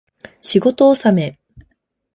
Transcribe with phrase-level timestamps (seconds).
[0.41, 1.37] 仕事納め